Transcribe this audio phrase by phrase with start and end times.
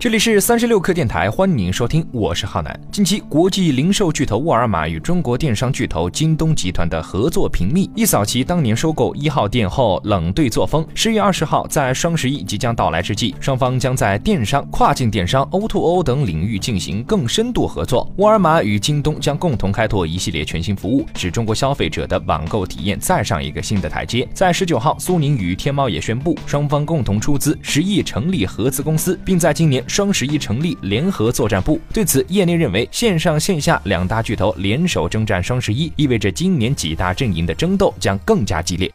[0.00, 2.80] 这里是三十六氪电台，欢迎您收听，我是浩南。
[2.92, 7.90] 近期，国际零售巨头沃尔玛与中国电商巨头京东集团的合作频密。
[7.96, 18.08] 一扫其当年收购一号店后冷对作风，十月二十号，在双十一即将到来之际，双方将在电商、跨境电商、O2O 等领域进行更深度合作。
[18.18, 24.28] 沃尔玛与京东将共同开拓一系列全新服务，使中国消费者的网购体验再上一个新的台阶。
[24.32, 29.78] 在十九号，苏宁与天猫也宣布，双方共同出资十亿成立合资公司，并在今年。
[29.88, 38.92] 双十一成立联合作战部，对此，业内认为线上线下两大巨头联手征战双十一，意味着今年几大阵营的争斗将更加激烈。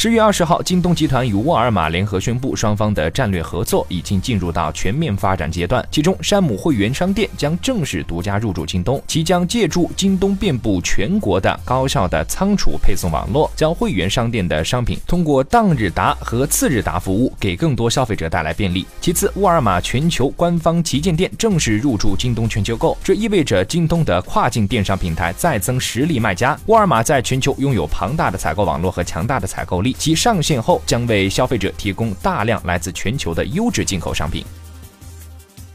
[0.00, 5.84] 十月二十号，京东集团与沃尔玛联合宣布，双方的战略合作已经进入到全面发展阶段。
[5.90, 18.86] 其中，山姆会员商店将正式独家入驻京东，其将借助京东遍布全国的高效的仓储配送网络，将会员商店的商品通过当日达和次日达服务，给更多消费者带来便利。
[19.00, 26.56] 其次，沃尔玛全球官方旗舰店正式入驻京东全球购，这意味着京东的跨境电商平台再增实力卖家。
[26.66, 29.87] 沃尔玛在全球拥有庞大的采购网络和强大的采购力。
[29.92, 34.44] 其上线后将为消费者提供大量来自全球的优质进口商品。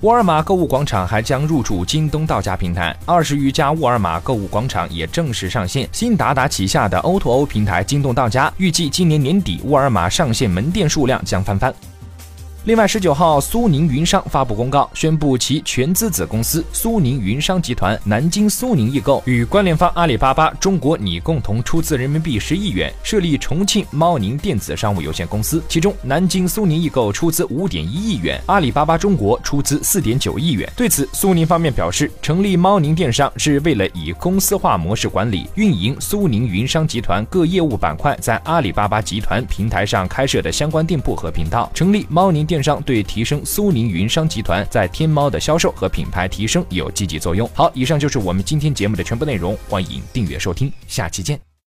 [0.02, 5.88] 沃尔玛购物广场还将入驻京东到家平台，二十余家沃尔玛购物广场也正式上线。
[5.94, 11.74] 新达达旗下的 OtoO 平台京东到家，预计今年年底沃尔玛上线门店数量将翻番。
[12.66, 25.62] 另外，十九号，苏宁云商发布公告，宣布其全资子公司苏宁云商集团南京苏宁易购与关联方阿里巴巴中国拟共同出资人民币十亿元，设立重庆猫宁电子商务有限公司。
[25.68, 30.72] 其中，南京苏宁易购出资五点一亿元，阿里巴巴中国出资四点九亿元。
[30.74, 41.70] 对此，苏宁方面表示，成立猫宁电商是为了以公司化模式管理运营苏宁云商集团各业务板块在阿里巴巴集团平台上开设的相关店铺和频道。
[41.74, 42.53] 成立猫宁电。
[42.54, 47.50] 电商对提升苏宁云商集团在天猫的销售和品牌提升有积极作用。
[47.52, 51.53] 好，以上就是我们今天节目的全部内容，欢迎订阅收听，下期见。